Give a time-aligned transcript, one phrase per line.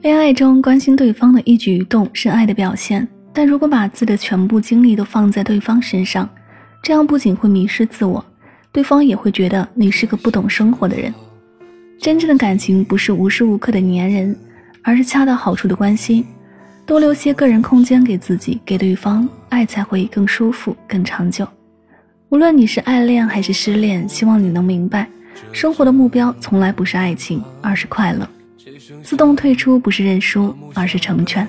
[0.00, 6.28] 恋爱中关心对方的一举一动是爱的表现，但如果把自己的全部精力都放在对方身上，
[6.80, 8.24] 这样不仅会迷失自我，
[8.70, 11.12] 对方也会觉得你是个不懂生活的人。
[11.98, 14.36] 真正的感情不是无时无刻的粘人，
[14.84, 16.24] 而是恰到好处的关心，
[16.86, 21.44] 多留些个人空间给自己，给对方，爱才会更舒服、更长久。
[22.28, 25.08] 无论你是爱恋还是失恋，希望你能明白，
[25.50, 28.28] 生活的目标从来不是爱情，而是快乐。
[29.02, 31.46] 自动退出不是认输，而是成全；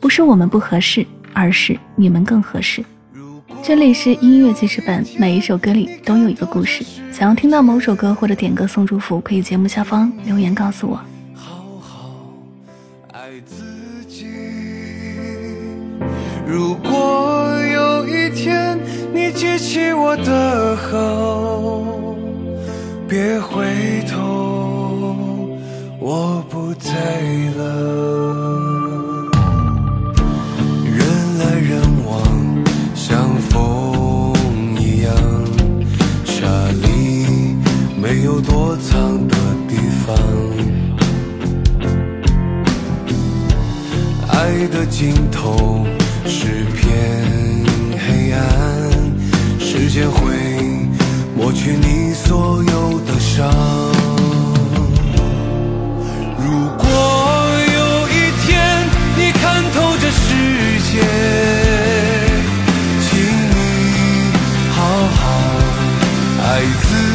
[0.00, 2.84] 不是我们不合适，而是你们更合适。
[3.62, 6.84] 这里是音乐记事本，每一首歌里都有一个故事。
[7.12, 10.96] 想要听到某首歌或者点歌送祝福，可以节目下方留言告诉我。
[11.34, 12.32] 好好
[13.12, 14.26] 爱自己。
[16.46, 18.78] 如果有一天
[19.14, 21.82] 你记起我的好，
[23.08, 24.61] 别回头，
[26.04, 26.90] 我不在
[27.56, 27.62] 了，
[30.84, 30.98] 人
[31.38, 32.18] 来人往，
[32.92, 34.34] 像风
[34.80, 35.14] 一样，
[36.24, 36.44] 沙
[36.82, 37.56] 里
[37.96, 39.36] 没有躲藏的
[39.68, 40.18] 地方。
[44.28, 45.86] 爱的尽头
[46.26, 46.84] 是片
[48.08, 48.42] 黑暗，
[49.60, 50.34] 时间会
[51.36, 53.71] 抹去你所有的伤。
[66.52, 67.11] 孩子。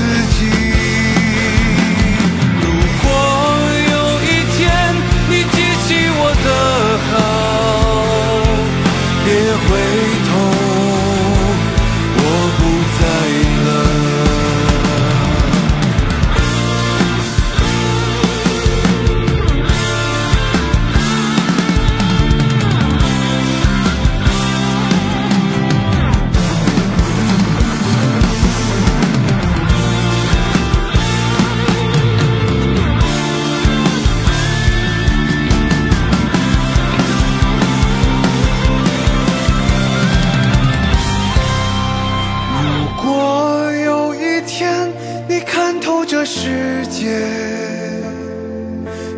[45.57, 47.19] 看透这世界，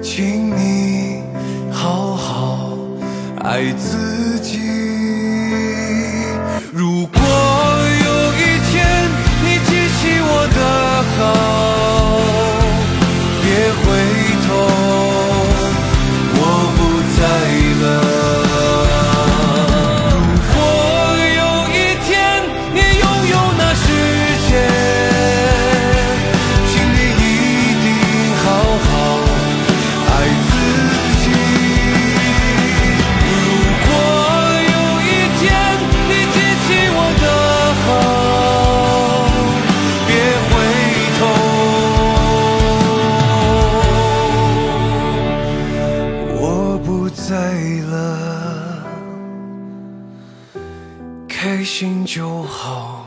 [0.02, 1.22] 请你
[1.70, 2.78] 好好
[3.44, 4.58] 爱自己。
[6.72, 7.20] 如果
[51.42, 52.99] 开心就好。